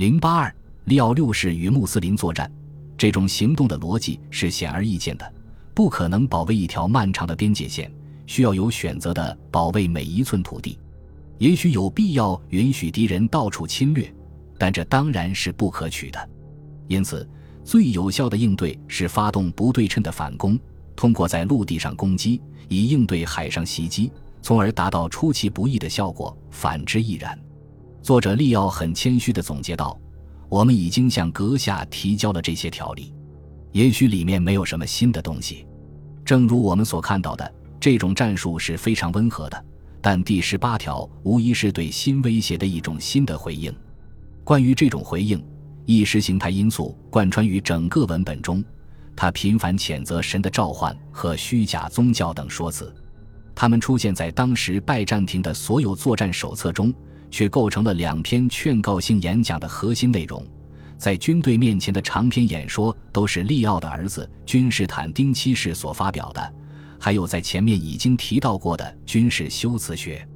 [0.00, 0.54] 零八二，
[0.86, 2.50] 利奥六世与穆斯林作战，
[2.96, 5.32] 这种行动的逻辑是显而易见的，
[5.74, 7.92] 不可能保卫一条漫长的边界线，
[8.26, 10.78] 需要有选择的保卫每一寸土地。
[11.36, 14.10] 也许有必要允许敌人到处侵略，
[14.56, 16.30] 但这当然是不可取的。
[16.88, 17.28] 因此，
[17.62, 20.58] 最有效的应对是发动不对称的反攻，
[20.96, 22.40] 通过在陆地上攻击，
[22.70, 24.10] 以应对海上袭击，
[24.40, 26.34] 从而达到出其不意的效果。
[26.50, 27.38] 反之亦然。
[28.02, 29.98] 作者利奥很谦虚地总结道
[30.48, 33.12] ：“我们已经向阁下提交了这些条例，
[33.72, 35.66] 也许里面没有什么新的东西。
[36.24, 39.64] 正如我们所看到的，这种战术是非常温和的。
[40.00, 43.74] 但第十八条无疑是对新威胁的一种新的回应。
[44.44, 45.44] 关于这种回应，
[45.84, 48.64] 意识形态因素贯穿于整个文本中。
[49.14, 52.90] 他频繁谴责神的召唤和虚假宗教等说辞，
[53.54, 56.92] 他们出现在当时拜占庭的所有作战手册中。”
[57.30, 60.44] 却构成了两篇劝告性演讲的核心内容。
[60.98, 66.54] 在军队面前的长篇演说都是利奥的儿子君士坦丁七世所发表的，
[66.98, 70.26] 还有在前面已经提到过的军事修辞学。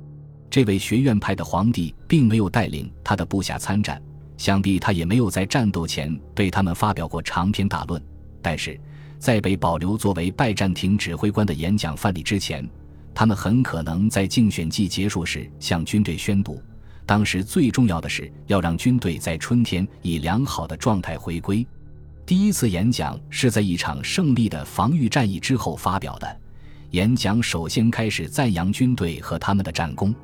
[0.48, 4.00] 这位学院派的皇帝并没有带领他的部下参战，
[4.38, 8.02] 想必他也没有在战斗前对他们发表过长篇大论。
[8.40, 8.80] 但是
[9.18, 12.66] 在被保留作为拜占庭指挥官的演讲范例之前，
[13.12, 16.62] 他们很可能在竞选季结束时向军队宣布。
[17.06, 21.66] 当时最重要的是要让军队在春天以良好的状态回归。
[22.24, 26.40] 第一次演讲是在一场胜利的防御战役之后发表的。
[26.92, 30.14] 演讲首先开始赞扬军队和他们的战功，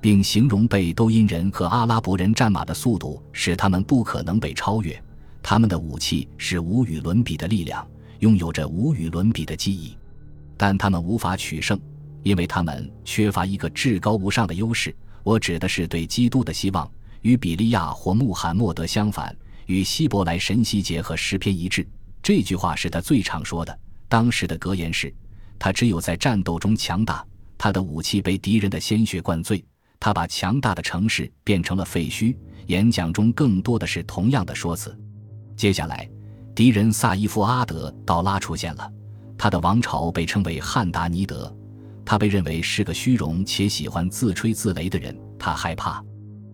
[0.00, 4.98] 并形容被都因人和阿拉伯人战马的速度使他们不可能被超越。
[5.42, 7.86] 他们的武器是无与伦比的力量，
[8.20, 9.94] 拥有着无与伦比的记忆，
[10.56, 11.78] 但他们无法取胜，
[12.22, 14.94] 因为他们缺乏一个至高无上的优势。
[15.24, 16.88] 我指的是对基督的希望，
[17.22, 19.34] 与比利亚或穆罕默德相反，
[19.66, 21.84] 与希伯来神希节和诗篇一致。
[22.22, 23.76] 这句话是他最常说的。
[24.06, 25.12] 当时的格言是：
[25.58, 27.26] 他只有在战斗中强大，
[27.56, 29.64] 他的武器被敌人的鲜血灌醉，
[29.98, 32.36] 他把强大的城市变成了废墟。
[32.66, 34.96] 演讲中更多的是同样的说辞。
[35.56, 36.08] 接下来，
[36.54, 38.92] 敌人萨伊夫阿德道拉出现了，
[39.38, 41.54] 他的王朝被称为汉达尼德。
[42.04, 45.16] 他被认为是个虚荣且喜欢自吹自擂的人。
[45.38, 46.02] 他害怕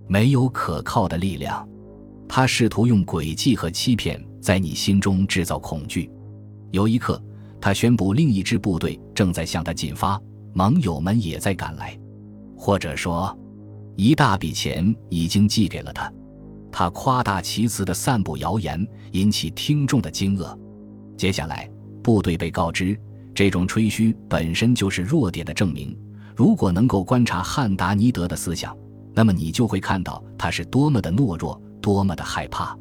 [0.09, 1.69] 没有可靠的力量。
[2.29, 6.11] 他试图用诡计和欺骗在你心中制造恐惧。
[6.71, 7.21] 有一刻，
[7.61, 10.21] 他宣布另一支部队正在向他进发，
[10.53, 11.99] 盟友们也在赶来，
[12.57, 13.37] 或者说，
[13.97, 16.13] 一大笔钱已经寄给了他。
[16.71, 20.57] 他夸大其词地散布谣言，引起听众的惊愕。
[21.17, 21.69] 接下来，
[22.03, 22.97] 部队被告知。
[23.41, 25.99] 这种吹嘘本身就是弱点的证明。
[26.37, 28.77] 如果能够观察汉达尼德的思想，
[29.15, 32.79] 那么你就会看到他是多么的懦弱，多么的害怕。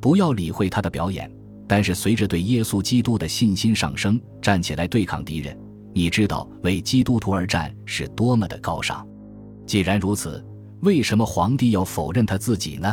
[0.00, 1.30] 不要理会他的表演，
[1.68, 5.56] 但是随着对耶稣基督的信心上升，站起来对抗敌人。
[5.94, 9.06] 你知道为基督徒而战是多么的高尚。
[9.68, 10.44] 既然如此，
[10.80, 12.92] 为什么皇帝要否认他自己呢？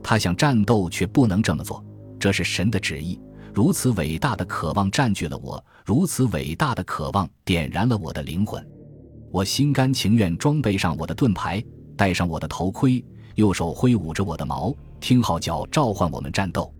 [0.00, 1.84] 他想战斗却不能这么做，
[2.20, 3.20] 这是神的旨意。
[3.56, 8.62] 如此伟大的渴望占据了我，如此伟大的渴望点燃了我的灵魂。
[9.32, 11.64] 我心甘情愿装备上我的盾牌，
[11.96, 13.02] 戴上我的头盔，
[13.36, 16.70] 右手挥舞着我的矛，听号角召唤我们战斗。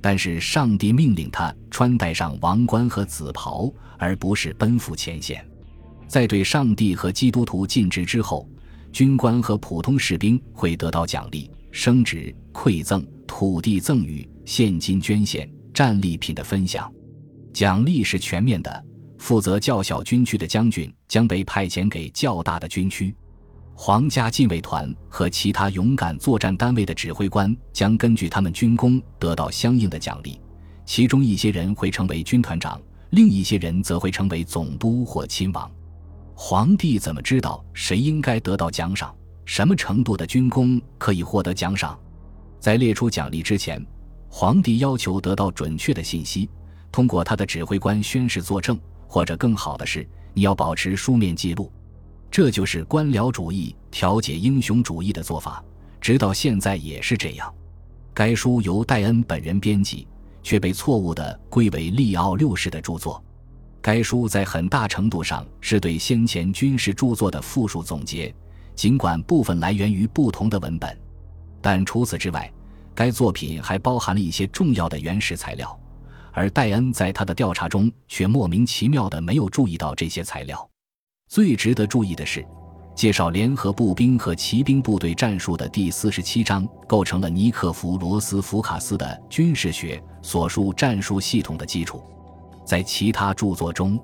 [0.00, 5.48] 但是上帝命令他穿戴上王冠和紫袍，而不是奔赴前线。
[6.08, 8.48] 在对上帝和基督徒尽职之后，
[8.90, 15.48] 军官和普通士兵会得到奖励、升职、馈赠、土地赠与、现金捐献。
[15.76, 16.90] 战利品的分享，
[17.52, 18.84] 奖励是全面的。
[19.18, 23.14] 负责较小军区的将军将被派遣给较大的军区，
[23.74, 30.40] 皇家禁卫团和其他勇敢作战单位的指挥官将根据他们军功得到相应的奖励。
[30.86, 35.70] 其中一些人会成为军团长，另一些人则会成为总督或亲王。
[36.34, 39.14] 皇帝怎么知道谁应该得到奖赏？
[39.44, 41.98] 什么程度的军功可以获得奖赏？
[42.58, 43.86] 在列出奖励之前。
[44.38, 46.46] 皇帝要求得到准确的信息，
[46.92, 48.78] 通过他的指挥官宣誓作证，
[49.08, 51.72] 或者更好的是，你要保持书面记录。
[52.30, 55.64] 这就是官僚主义调解英雄主义的做法，
[56.02, 57.50] 直到现在也是这样。
[58.12, 60.06] 该书由戴恩本人编辑，
[60.42, 63.24] 却被错误地归为利奥六世的著作。
[63.80, 68.34] 该书在很大程度上是对先前军事著作的复述总结，
[68.74, 70.94] 尽管部分来源于不同的文本，
[71.62, 72.52] 但除此之外。
[72.96, 75.78] 该作品还包含了一些重要的原始材料，
[76.32, 80.68] 而戴恩在他的调查中却莫名其妙的没有注意到这些材料。
[81.28, 82.42] 最值得注意的是，
[82.94, 92.02] 介绍联合步兵和骑兵部队战术的第四十七章构成了尼克弗罗斯福卡斯的军事学所述战术系统的基础。
[92.64, 93.98] 在其他著作中，《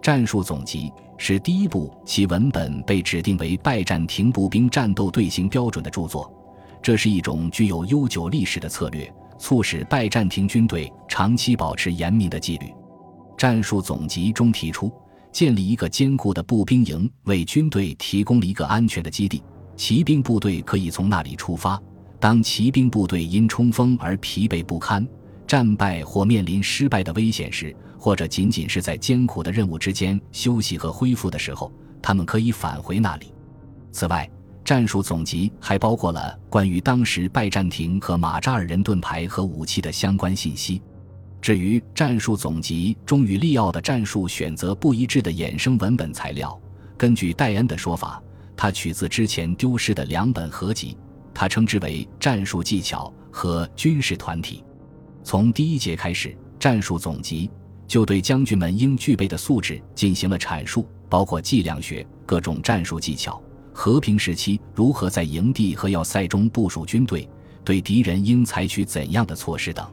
[0.00, 6.32] 战术总集》是第一部其文本被指定为拜占庭步兵战斗队形标准的著作。
[6.82, 12.66] 这是一种具有悠久历史的策略，促使拜占庭军队长期保持严密的纪律。
[13.38, 14.92] 《战术总集》中提出。
[15.32, 19.42] 建立一个坚固的步兵营，为军队提供了一个安全的基地。
[19.74, 21.80] 骑兵部队可以从那里出发。
[22.20, 25.08] 当骑兵部队因冲锋而疲惫不堪、
[25.46, 33.32] 战败或面临失败的危险时，或者仅仅是在艰苦的任务之间休息和恢复的时候，他们可以返回那里。
[33.90, 34.30] 此外，
[34.64, 40.80] 战术总集还包括了关于当时拜占庭和马扎尔人盾牌和武器的相关信息。
[41.40, 46.56] 至于战术总集中与利奥的战术选择不一致的衍生文本材料，
[46.96, 48.22] 根据戴恩的说法，
[48.56, 50.96] 它取自之前丢失的两本合集，
[51.34, 54.58] 他称之为《战术技巧》和《军事团体》。
[55.24, 57.50] 从第一节开始，战术总集
[57.88, 63.42] 就对将军们应具备的素质进行了阐述，包括计量学、各种战术技巧、
[63.72, 67.28] 和平时期如何在营地和要塞中部署军队、
[67.64, 69.86] 对敌人应采取怎样的措施等。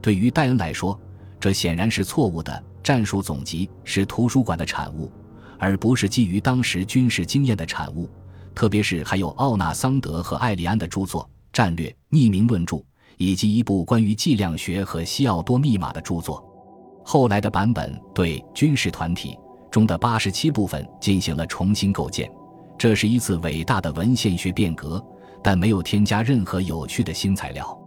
[0.00, 0.98] 对于戴恩来说，
[1.40, 2.64] 这显然是错误的。
[2.82, 5.10] 战术总集是图书馆的产物，
[5.58, 8.08] 而不是基于当时军事经验的产物。
[8.54, 12.76] 特别是还有奥纳桑德和艾利安的著作《战略匿名论著》，
[13.16, 16.40] 以及一部关于计量学和西奥多密码的著作。
[17.04, 19.36] 后来的版本对军事团体
[19.68, 22.30] 中的八十七部分进行了重新构建，
[22.78, 25.04] 这是一次伟大的文献学变革，
[25.42, 27.78] 但没有添加任何有趣的新材料，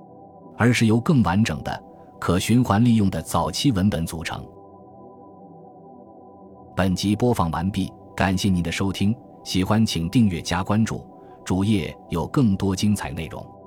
[0.58, 1.84] 而是由更完整的。
[2.20, 4.46] 可循环利用的早期文本组成。
[6.76, 11.08] 本集播放完毕，感谢您的收听，喜欢请订阅加关注，
[11.46, 13.59] 主页有更多精彩内容。